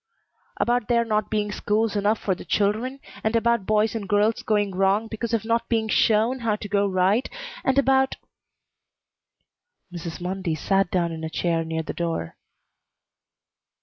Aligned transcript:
"About 0.57 0.87
there 0.87 1.05
not 1.05 1.29
being 1.29 1.51
schools 1.51 1.95
enough 1.95 2.17
for 2.17 2.33
the 2.33 2.43
children, 2.43 2.99
and 3.23 3.35
about 3.35 3.67
boys 3.67 3.93
and 3.93 4.09
girls 4.09 4.41
going 4.41 4.73
wrong 4.75 5.07
because 5.07 5.31
of 5.31 5.45
not 5.45 5.69
being 5.69 5.87
shown 5.87 6.39
how 6.39 6.55
to 6.55 6.67
go 6.67 6.87
right, 6.87 7.29
and 7.63 7.77
about" 7.77 8.15
Mrs. 9.93 10.19
Mundy 10.19 10.55
sat 10.55 10.89
down 10.89 11.11
in 11.11 11.23
a 11.23 11.29
chair 11.29 11.63
near 11.63 11.83
the 11.83 11.93
door. 11.93 12.35